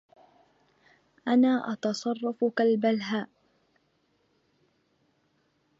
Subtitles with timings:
[1.27, 3.29] أنا أتصرّف كالبلهاء.